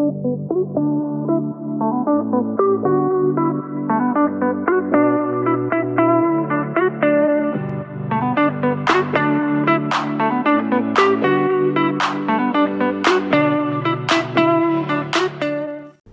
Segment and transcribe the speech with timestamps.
[0.00, 0.24] Thank
[5.44, 5.49] you.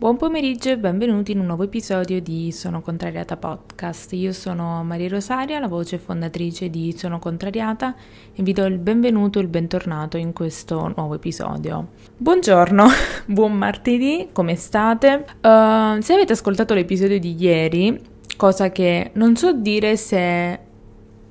[0.08, 4.14] Buon pomeriggio e benvenuti in un nuovo episodio di Sono Contrariata Podcast.
[4.14, 7.94] Io sono Maria Rosaria, la voce fondatrice di Sono Contrariata
[8.34, 11.90] e vi do il benvenuto e il bentornato in questo nuovo episodio.
[12.16, 12.86] Buongiorno,
[13.28, 15.26] buon martedì, come state?
[15.41, 18.02] Uh, se avete ascoltato l'episodio di ieri,
[18.38, 20.59] cosa che non so dire se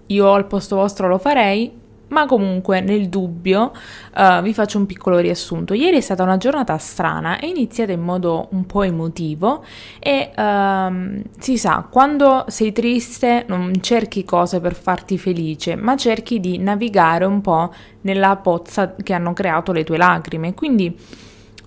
[0.04, 1.72] io al posto vostro lo farei,
[2.08, 3.72] ma comunque nel dubbio
[4.14, 5.74] uh, vi faccio un piccolo riassunto.
[5.74, 9.64] Ieri è stata una giornata strana, è iniziata in modo un po' emotivo
[9.98, 16.40] e uh, si sa, quando sei triste non cerchi cose per farti felice, ma cerchi
[16.40, 20.54] di navigare un po' nella pozza che hanno creato le tue lacrime.
[20.54, 20.96] Quindi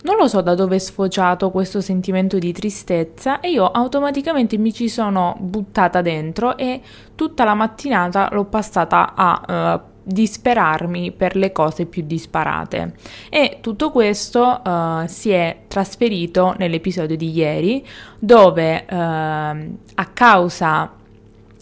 [0.01, 4.71] non lo so da dove è sfociato questo sentimento di tristezza e io automaticamente mi
[4.71, 6.81] ci sono buttata dentro e
[7.15, 12.95] tutta la mattinata l'ho passata a uh, disperarmi per le cose più disparate.
[13.29, 17.85] E tutto questo uh, si è trasferito nell'episodio di ieri
[18.17, 20.93] dove uh, a causa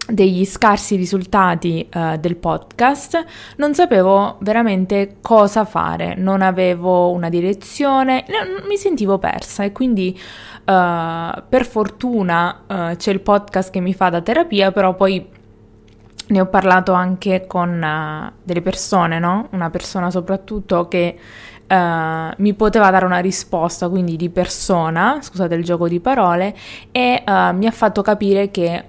[0.10, 3.26] degli scarsi risultati uh, del podcast
[3.58, 8.26] non sapevo veramente cosa fare, non avevo una direzione,
[8.68, 14.10] mi sentivo persa e quindi uh, per fortuna uh, c'è il podcast che mi fa
[14.10, 15.36] da terapia, però poi
[16.28, 19.48] ne ho parlato anche con uh, delle persone, no?
[19.52, 21.18] Una persona soprattutto che
[21.68, 21.76] uh,
[22.38, 26.56] mi poteva dare una risposta, quindi di persona, scusate il gioco di parole,
[26.92, 28.84] e uh, mi ha fatto capire che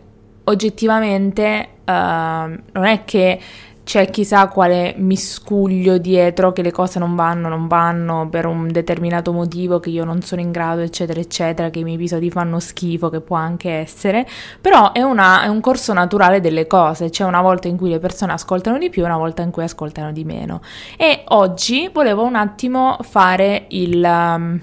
[0.44, 3.40] oggettivamente non è che
[3.88, 9.32] c'è chissà quale miscuglio dietro che le cose non vanno, non vanno per un determinato
[9.32, 13.08] motivo che io non sono in grado, eccetera, eccetera, che i miei episodi fanno schifo,
[13.08, 14.28] che può anche essere,
[14.60, 17.98] però è, una, è un corso naturale delle cose, c'è una volta in cui le
[17.98, 20.60] persone ascoltano di più, una volta in cui ascoltano di meno.
[20.98, 24.02] E oggi volevo un attimo fare il...
[24.04, 24.60] Um,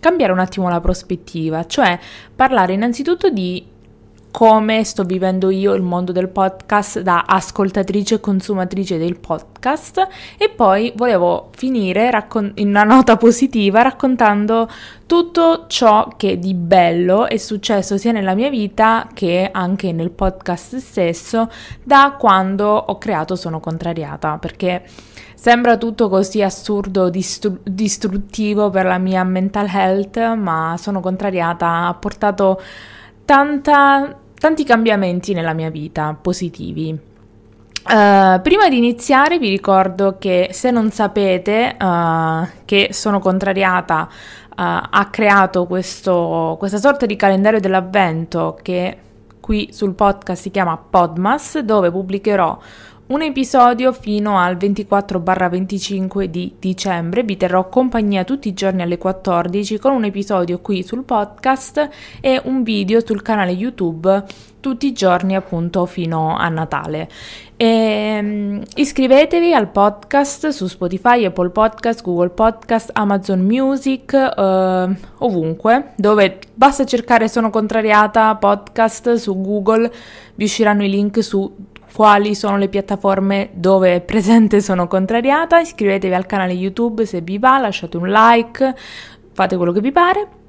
[0.00, 1.98] cambiare un attimo la prospettiva, cioè
[2.34, 3.69] parlare innanzitutto di
[4.30, 10.06] come sto vivendo io il mondo del podcast da ascoltatrice e consumatrice del podcast.
[10.38, 14.68] E poi volevo finire raccon- in una nota positiva raccontando
[15.06, 20.76] tutto ciò che di bello è successo sia nella mia vita che anche nel podcast
[20.76, 21.50] stesso
[21.82, 24.84] da quando ho creato Sono Contrariata perché
[25.40, 31.94] Sembra tutto così assurdo, distru- distruttivo per la mia mental health, ma sono contrariata, ha
[31.94, 32.60] portato
[33.30, 36.88] tanta, tanti cambiamenti nella mia vita positivi.
[36.90, 44.52] Uh, prima di iniziare vi ricordo che se non sapete uh, che sono contrariata uh,
[44.56, 48.98] ha creato questo, questa sorta di calendario dell'avvento che
[49.38, 52.58] qui sul podcast si chiama Podmas dove pubblicherò
[53.10, 57.24] un episodio fino al 24-25 di dicembre.
[57.24, 61.88] Vi terrò compagnia tutti i giorni alle 14 con un episodio qui sul podcast
[62.20, 64.24] e un video sul canale YouTube
[64.60, 67.08] tutti i giorni appunto fino a Natale.
[67.56, 74.94] E, um, iscrivetevi al podcast su Spotify, Apple Podcast, Google Podcast, Amazon Music, uh,
[75.24, 79.90] ovunque, dove basta cercare Sono Contrariata Podcast su Google,
[80.34, 81.52] vi usciranno i link su
[81.92, 87.38] quali sono le piattaforme dove è presente Sono Contrariata, iscrivetevi al canale YouTube se vi
[87.38, 88.74] va, lasciate un like,
[89.32, 90.39] fate quello che vi pare.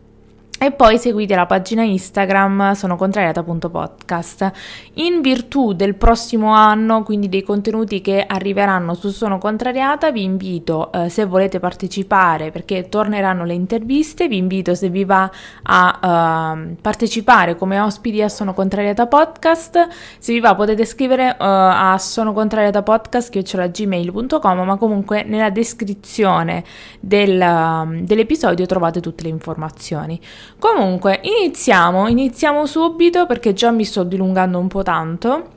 [0.64, 4.52] E poi seguite la pagina Instagram sono contrariata.podcast.
[4.94, 10.92] In virtù del prossimo anno, quindi dei contenuti che arriveranno su Sono Contrariata, vi invito,
[10.92, 15.32] eh, se volete partecipare, perché torneranno le interviste, vi invito se vi va
[15.64, 19.88] a uh, partecipare come ospiti a Sono Contrariata Podcast.
[20.20, 23.36] Se vi va potete scrivere uh, a sono contrariata podcast
[23.72, 26.64] gmail.com, ma comunque nella descrizione
[27.00, 30.22] del, uh, dell'episodio trovate tutte le informazioni.
[30.60, 35.48] Comunque, iniziamo, iniziamo subito perché già mi sto dilungando un po' tanto,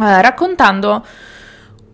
[0.00, 1.04] eh, raccontando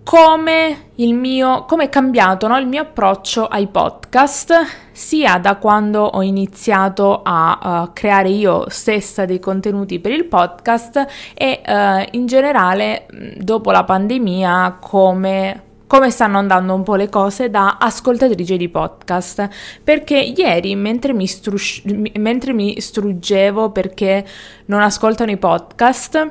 [0.04, 4.54] come il mio, come è cambiato no, il mio approccio ai podcast,
[4.90, 11.06] sia da quando ho iniziato a uh, creare io stessa dei contenuti per il podcast
[11.34, 17.50] e uh, in generale dopo la pandemia come come stanno andando un po' le cose
[17.50, 19.46] da ascoltatrice di podcast.
[19.84, 21.82] Perché ieri, mentre mi, strus-
[22.14, 24.26] mentre mi struggevo perché
[24.66, 26.30] non ascoltano i podcast,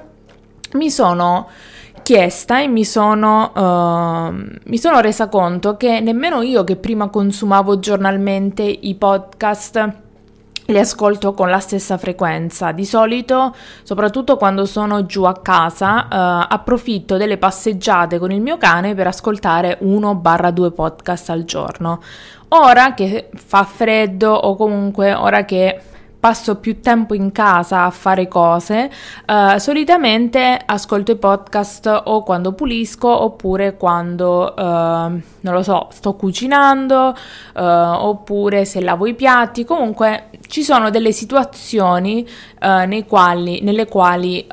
[0.72, 1.48] mi sono
[2.02, 7.78] chiesta e mi sono, uh, mi sono resa conto che nemmeno io che prima consumavo
[7.78, 10.01] giornalmente i podcast
[10.66, 12.72] li ascolto con la stessa frequenza.
[12.72, 18.58] Di solito, soprattutto quando sono giù a casa, uh, approfitto delle passeggiate con il mio
[18.58, 22.02] cane per ascoltare 1-2 podcast al giorno.
[22.50, 25.80] Ora che fa freddo o comunque ora che
[26.22, 28.92] passo più tempo in casa a fare cose,
[29.26, 36.14] uh, solitamente ascolto i podcast o quando pulisco oppure quando, uh, non lo so, sto
[36.14, 37.16] cucinando
[37.56, 39.66] uh, oppure se lavo i piatti.
[39.66, 42.26] Comunque ci sono delle situazioni
[43.08, 44.46] quali, nelle quali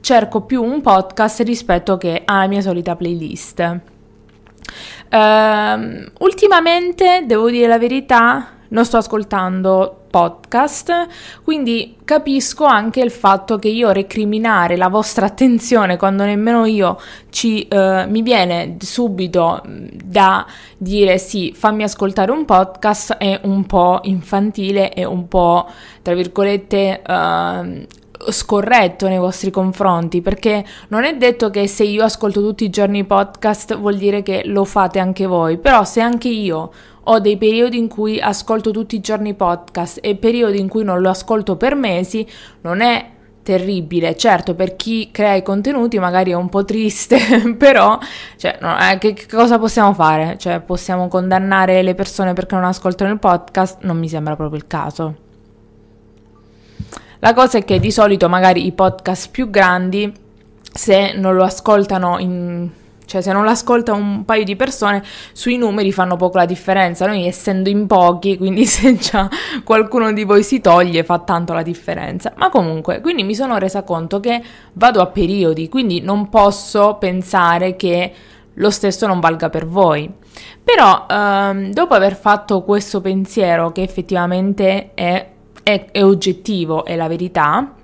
[0.00, 3.80] cerco più un podcast rispetto che alla mia solita playlist.
[5.10, 11.06] Uh, ultimamente, devo dire la verità, non sto ascoltando podcast,
[11.44, 16.98] quindi capisco anche il fatto che io recriminare la vostra attenzione quando nemmeno io
[17.30, 19.62] ci, uh, mi viene subito
[20.04, 20.44] da
[20.76, 25.68] dire sì, fammi ascoltare un podcast è un po' infantile e un po'
[26.02, 27.86] tra virgolette uh,
[28.28, 33.04] scorretto nei vostri confronti perché non è detto che se io ascolto tutti i giorni
[33.04, 36.70] podcast vuol dire che lo fate anche voi però se anche io
[37.04, 41.00] ho dei periodi in cui ascolto tutti i giorni podcast e periodi in cui non
[41.00, 42.26] lo ascolto per mesi
[42.62, 43.10] non è
[43.42, 44.16] terribile.
[44.16, 47.18] Certo, per chi crea i contenuti magari è un po' triste,
[47.58, 47.98] però
[48.36, 50.36] cioè, no, eh, che, che, cosa possiamo fare?
[50.38, 53.78] Cioè, possiamo condannare le persone perché non ascoltano il podcast?
[53.82, 55.16] Non mi sembra proprio il caso.
[57.18, 60.12] La cosa è che di solito magari i podcast più grandi,
[60.72, 62.70] se non lo ascoltano in
[63.10, 65.02] cioè se non l'ascolta un paio di persone,
[65.32, 67.06] sui numeri fanno poco la differenza.
[67.06, 69.28] Noi essendo in pochi, quindi se già
[69.64, 72.32] qualcuno di voi si toglie, fa tanto la differenza.
[72.36, 74.40] Ma comunque, quindi mi sono resa conto che
[74.74, 78.12] vado a periodi, quindi non posso pensare che
[78.54, 80.08] lo stesso non valga per voi.
[80.62, 85.26] Però ehm, dopo aver fatto questo pensiero che effettivamente è
[85.62, 87.74] è, è oggettivo, è la verità,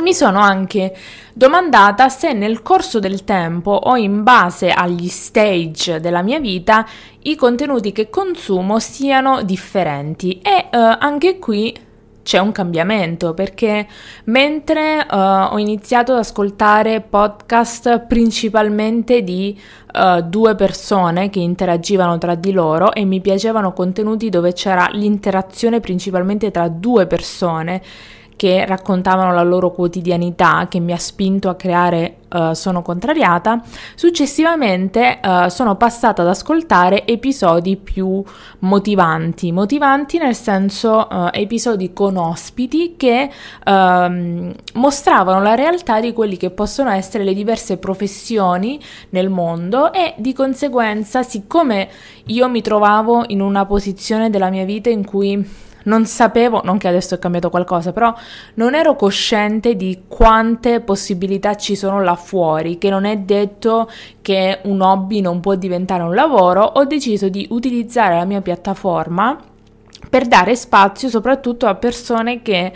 [0.00, 0.96] mi sono anche
[1.32, 6.86] domandata se nel corso del tempo o in base agli stage della mia vita
[7.22, 10.40] i contenuti che consumo siano differenti.
[10.40, 11.86] E uh, anche qui
[12.28, 13.86] c'è un cambiamento perché
[14.24, 15.16] mentre uh,
[15.54, 19.58] ho iniziato ad ascoltare podcast principalmente di
[19.94, 25.80] uh, due persone che interagivano tra di loro e mi piacevano contenuti dove c'era l'interazione
[25.80, 27.80] principalmente tra due persone
[28.38, 33.60] che raccontavano la loro quotidianità che mi ha spinto a creare uh, Sono contrariata,
[33.96, 38.22] successivamente uh, sono passata ad ascoltare episodi più
[38.60, 43.28] motivanti, motivanti nel senso uh, episodi con ospiti che
[43.64, 48.78] uh, mostravano la realtà di quelli che possono essere le diverse professioni
[49.10, 51.88] nel mondo e di conseguenza siccome
[52.26, 56.88] io mi trovavo in una posizione della mia vita in cui non sapevo, non che
[56.88, 58.14] adesso è cambiato qualcosa, però
[58.54, 63.90] non ero cosciente di quante possibilità ci sono là fuori, che non è detto
[64.20, 69.36] che un hobby non può diventare un lavoro, ho deciso di utilizzare la mia piattaforma
[70.08, 72.72] per dare spazio soprattutto a persone che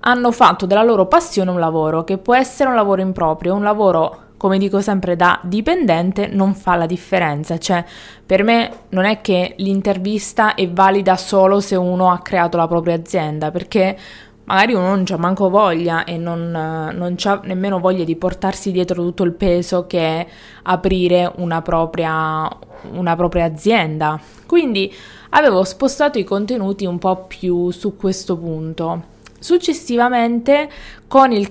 [0.00, 4.26] hanno fatto della loro passione un lavoro, che può essere un lavoro improprio, un lavoro
[4.38, 7.58] come dico sempre da dipendente, non fa la differenza.
[7.58, 7.84] Cioè,
[8.24, 12.94] per me non è che l'intervista è valida solo se uno ha creato la propria
[12.94, 13.98] azienda, perché
[14.44, 19.02] magari uno non c'ha manco voglia e non, non c'ha nemmeno voglia di portarsi dietro
[19.02, 20.26] tutto il peso che è
[20.62, 22.48] aprire una propria,
[22.92, 24.18] una propria azienda.
[24.46, 24.90] Quindi
[25.30, 29.16] avevo spostato i contenuti un po' più su questo punto.
[29.40, 30.68] Successivamente,
[31.06, 31.48] con il,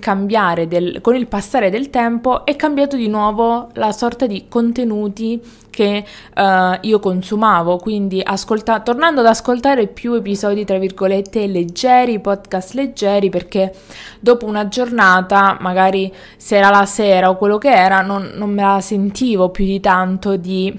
[0.68, 5.40] del, con il passare del tempo, è cambiato di nuovo la sorta di contenuti
[5.70, 6.04] che
[6.34, 13.30] uh, io consumavo, quindi ascolta- tornando ad ascoltare più episodi, tra virgolette, leggeri, podcast leggeri,
[13.30, 13.72] perché
[14.20, 18.62] dopo una giornata, magari se era la sera o quello che era, non, non me
[18.62, 20.76] la sentivo più di tanto di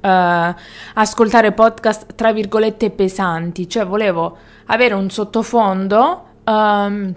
[0.00, 0.54] uh,
[0.94, 7.14] ascoltare podcast, tra virgolette, pesanti, cioè volevo avere un sottofondo um,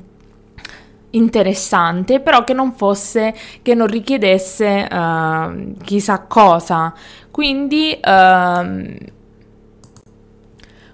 [1.11, 6.93] interessante, però che non fosse, che non richiedesse uh, chissà cosa.
[7.31, 8.95] Quindi, uh,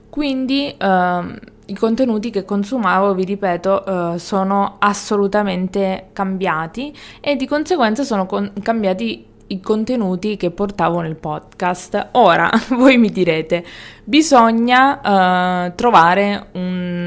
[0.10, 1.36] quindi uh,
[1.68, 8.51] i contenuti che consumavo, vi ripeto, uh, sono assolutamente cambiati e di conseguenza sono con-
[8.62, 12.10] cambiati i contenuti che portavo nel podcast.
[12.13, 13.63] Ora, voi mi direte,
[14.04, 17.04] bisogna uh, trovare un,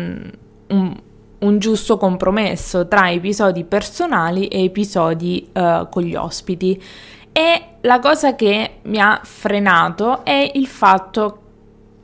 [1.41, 6.83] un giusto compromesso tra episodi personali e episodi uh, con gli ospiti.
[7.33, 11.43] E la cosa che mi ha frenato è il fatto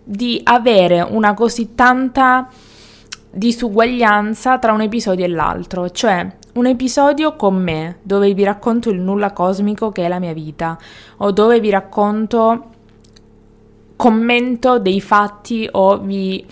[0.05, 2.49] di avere una così tanta
[3.31, 9.01] disuguaglianza tra un episodio e l'altro, cioè un episodio con me dove vi racconto il
[9.01, 10.79] nulla cosmico che è la mia vita
[11.17, 12.67] o dove vi racconto
[13.97, 16.47] commento dei fatti o vi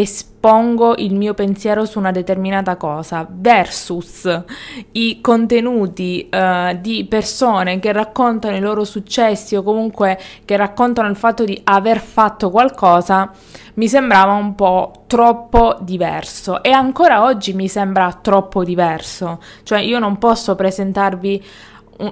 [0.00, 4.44] espongo il mio pensiero su una determinata cosa versus
[4.92, 11.16] i contenuti uh, di persone che raccontano i loro successi o comunque che raccontano il
[11.16, 13.32] fatto di aver fatto qualcosa
[13.74, 16.62] mi sembrava un po' troppo diverso.
[16.62, 19.40] E ancora oggi mi sembra troppo diverso.
[19.64, 21.44] Cioè io non posso presentarvi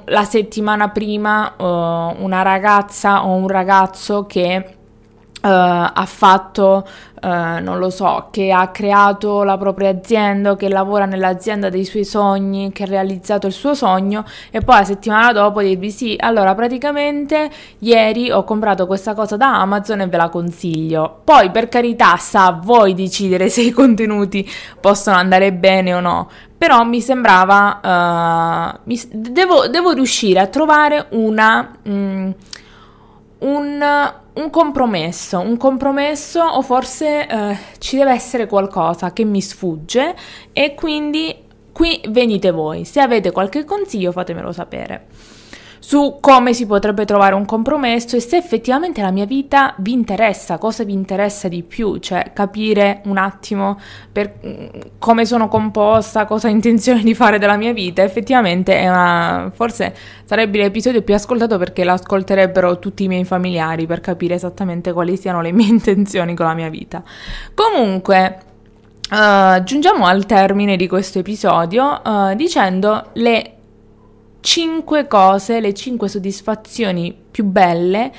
[0.06, 4.75] la settimana prima uh, una ragazza o un ragazzo che
[5.42, 6.84] Uh, ha fatto,
[7.22, 12.04] uh, non lo so, che ha creato la propria azienda, che lavora nell'azienda dei suoi
[12.04, 16.54] sogni, che ha realizzato il suo sogno e poi la settimana dopo dirvi sì, allora
[16.54, 17.48] praticamente
[17.80, 21.20] ieri ho comprato questa cosa da Amazon e ve la consiglio.
[21.22, 24.48] Poi per carità sa a voi decidere se i contenuti
[24.80, 26.28] possono andare bene o no,
[26.58, 27.80] però mi sembrava,
[28.74, 31.70] uh, mi, devo, devo, riuscire a trovare una...
[31.88, 32.30] Mm,
[33.38, 40.14] un, un, compromesso, un compromesso o forse eh, ci deve essere qualcosa che mi sfugge
[40.52, 42.84] e quindi qui venite voi.
[42.84, 45.06] Se avete qualche consiglio fatemelo sapere
[45.86, 50.58] su come si potrebbe trovare un compromesso e se effettivamente la mia vita vi interessa,
[50.58, 53.78] cosa vi interessa di più, cioè capire un attimo
[54.10, 54.66] per, mm,
[54.98, 58.02] come sono composta, cosa ho intenzione di fare della mia vita.
[58.02, 63.86] Effettivamente è una, forse sarebbe l'episodio più ascoltato perché lo ascolterebbero tutti i miei familiari
[63.86, 67.00] per capire esattamente quali siano le mie intenzioni con la mia vita.
[67.54, 68.40] Comunque,
[69.08, 73.55] Uh, giungiamo al termine di questo episodio uh, dicendo le
[74.46, 78.12] 5 cose, le 5 soddisfazioni più belle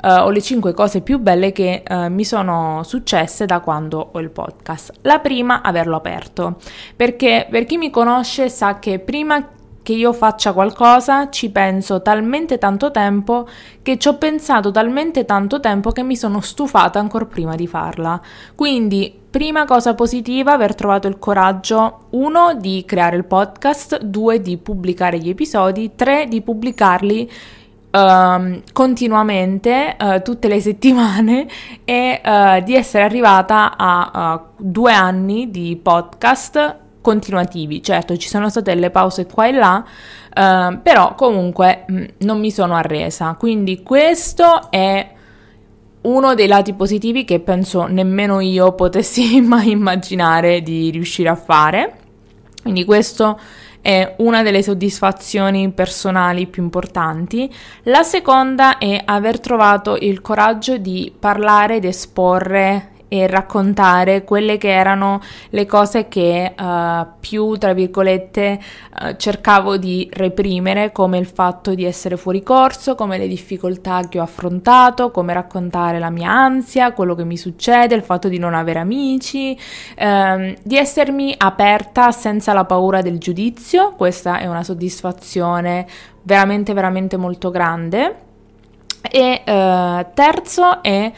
[0.00, 4.20] uh, o le 5 cose più belle che uh, mi sono successe da quando ho
[4.20, 4.92] il podcast.
[5.02, 6.58] La prima, averlo aperto,
[6.94, 9.44] perché per chi mi conosce sa che prima
[9.82, 13.48] che io faccia qualcosa ci penso talmente tanto tempo
[13.82, 18.20] che ci ho pensato talmente tanto tempo che mi sono stufata ancora prima di farla.
[18.54, 24.58] Quindi Prima cosa positiva, aver trovato il coraggio, uno, di creare il podcast, due, di
[24.58, 27.30] pubblicare gli episodi, tre, di pubblicarli
[27.92, 31.46] uh, continuamente, uh, tutte le settimane
[31.82, 37.82] e uh, di essere arrivata a due anni di podcast continuativi.
[37.82, 42.40] Certo, ci sono state delle pause qua e là, uh, però comunque mh, mm, non
[42.40, 43.36] mi sono arresa.
[43.38, 45.10] Quindi questo è
[46.02, 51.96] uno dei lati positivi che penso nemmeno io potessi mai immaginare di riuscire a fare.
[52.62, 53.38] Quindi questo
[53.82, 57.52] è una delle soddisfazioni personali più importanti.
[57.84, 64.70] La seconda è aver trovato il coraggio di parlare ed esporre e raccontare quelle che
[64.70, 68.58] erano le cose che uh, più, tra virgolette,
[69.02, 74.18] uh, cercavo di reprimere, come il fatto di essere fuori corso, come le difficoltà che
[74.18, 78.54] ho affrontato, come raccontare la mia ansia, quello che mi succede, il fatto di non
[78.54, 79.58] avere amici,
[79.94, 85.86] ehm, di essermi aperta senza la paura del giudizio, questa è una soddisfazione
[86.22, 88.16] veramente, veramente molto grande.
[89.02, 91.12] E uh, terzo è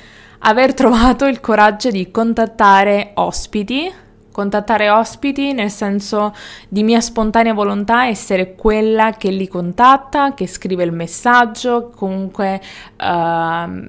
[0.47, 3.91] aver trovato il coraggio di contattare ospiti,
[4.31, 6.35] contattare ospiti nel senso
[6.69, 12.61] di mia spontanea volontà essere quella che li contatta, che scrive il messaggio, comunque
[13.01, 13.87] uh,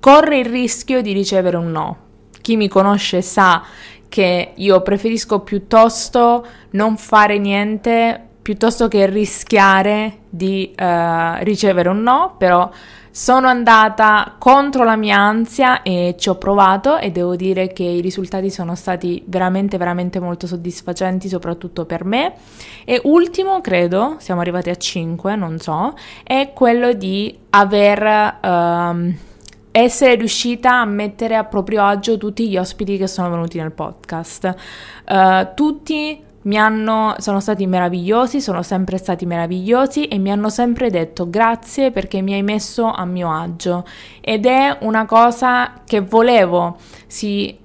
[0.00, 1.96] corre il rischio di ricevere un no.
[2.40, 3.62] Chi mi conosce sa
[4.08, 12.34] che io preferisco piuttosto non fare niente piuttosto che rischiare di uh, ricevere un no,
[12.36, 12.68] però
[13.16, 18.00] sono andata contro la mia ansia e ci ho provato e devo dire che i
[18.00, 22.34] risultati sono stati veramente veramente molto soddisfacenti soprattutto per me.
[22.84, 25.94] E ultimo, credo, siamo arrivati a 5, non so,
[26.24, 29.14] è quello di aver uh,
[29.70, 34.54] essere riuscita a mettere a proprio agio tutti gli ospiti che sono venuti nel podcast.
[35.08, 40.90] Uh, tutti mi hanno, sono stati meravigliosi, sono sempre stati meravigliosi e mi hanno sempre
[40.90, 43.84] detto grazie perché mi hai messo a mio agio.
[44.20, 47.58] Ed è una cosa che volevo si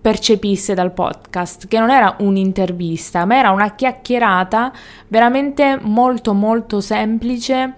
[0.00, 4.72] percepisse dal podcast, che non era un'intervista, ma era una chiacchierata
[5.08, 7.74] veramente molto molto semplice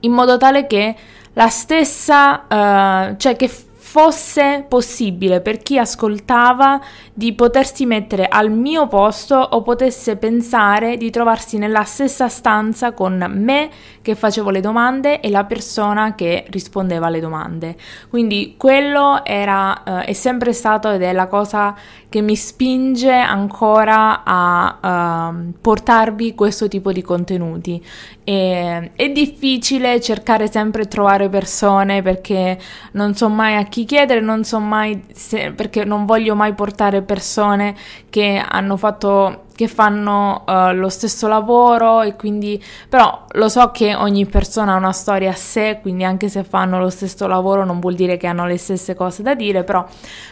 [0.00, 0.94] in modo tale che
[1.34, 3.50] la stessa, uh, cioè che
[3.90, 6.80] fosse possibile per chi ascoltava
[7.12, 13.26] di potersi mettere al mio posto o potesse pensare di trovarsi nella stessa stanza con
[13.34, 13.68] me
[14.00, 17.74] che facevo le domande e la persona che rispondeva alle domande.
[18.08, 21.74] Quindi quello era, eh, è sempre stato ed è la cosa
[22.10, 27.82] che mi spinge ancora a uh, portarvi questo tipo di contenuti.
[28.24, 32.58] E, è difficile cercare sempre di trovare persone perché
[32.92, 37.00] non so mai a chi chiedere, non so mai se, perché non voglio mai portare
[37.00, 37.76] persone
[38.10, 43.94] che hanno fatto che fanno uh, lo stesso lavoro e quindi però lo so che
[43.94, 47.78] ogni persona ha una storia a sé, quindi anche se fanno lo stesso lavoro non
[47.78, 49.86] vuol dire che hanno le stesse cose da dire, però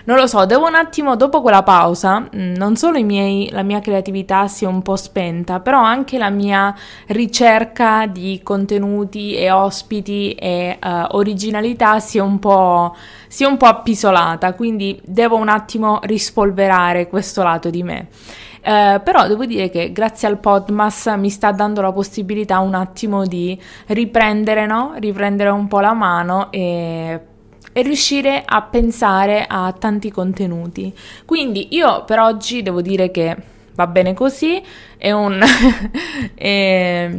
[0.05, 3.81] non lo so, devo un attimo dopo quella pausa, mm, non solo miei, la mia
[3.81, 6.75] creatività si è un po' spenta, però anche la mia
[7.09, 12.97] ricerca di contenuti e ospiti e uh, originalità si è un po'
[13.29, 18.09] si è un po' appisolata, quindi devo un attimo rispolverare questo lato di me.
[18.69, 23.25] Eh, però devo dire che grazie al Podmas mi sta dando la possibilità un attimo
[23.25, 24.93] di riprendere, no?
[24.99, 27.21] riprendere un po' la mano e
[27.73, 30.93] e riuscire a pensare a tanti contenuti.
[31.25, 33.37] Quindi io per oggi devo dire che
[33.75, 34.61] va bene così,
[34.97, 35.41] è un...
[36.35, 37.11] è,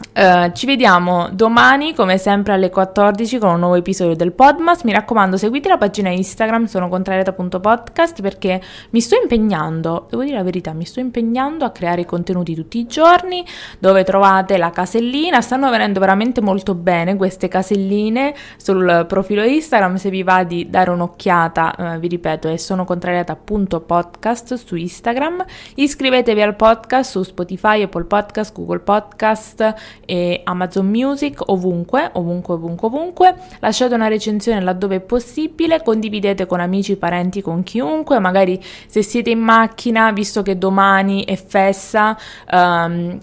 [0.00, 4.82] Uh, ci vediamo domani come sempre alle 14 con un nuovo episodio del Podmas.
[4.82, 10.42] Mi raccomando, seguite la pagina Instagram, sono contrariata.podcast perché mi sto impegnando, devo dire la
[10.42, 13.44] verità, mi sto impegnando a creare contenuti tutti i giorni
[13.78, 15.42] dove trovate la casellina.
[15.42, 19.96] Stanno venendo veramente molto bene queste caselline sul profilo Instagram.
[19.96, 25.44] Se vi va di dare un'occhiata, uh, vi ripeto, è sono contrariata.podcast su Instagram.
[25.74, 32.86] Iscrivetevi al podcast su Spotify, Apple Podcast, Google Podcast e Amazon Music, ovunque, ovunque, ovunque,
[32.88, 33.34] ovunque.
[33.60, 39.30] Lasciate una recensione laddove è possibile, condividete con amici, parenti, con chiunque, magari se siete
[39.30, 42.16] in macchina, visto che domani è festa,
[42.52, 43.18] um,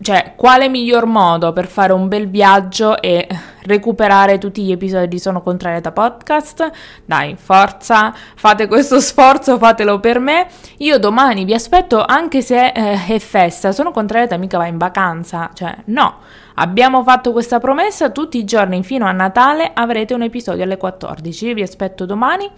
[0.00, 3.28] cioè, quale miglior modo per fare un bel viaggio e
[3.62, 6.70] recuperare tutti gli episodi di Sono Contrariata Podcast?
[7.04, 10.48] Dai, forza, fate questo sforzo, fatelo per me.
[10.78, 13.70] Io domani vi aspetto anche se eh, è festa.
[13.70, 16.16] Sono Contrariata mica va in vacanza, cioè no.
[16.56, 21.46] Abbiamo fatto questa promessa, tutti i giorni fino a Natale avrete un episodio alle 14.
[21.46, 22.50] Io vi aspetto domani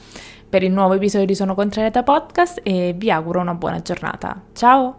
[0.49, 4.41] per il nuovo episodio di Sono Contrariata Podcast e vi auguro una buona giornata.
[4.55, 4.95] Ciao!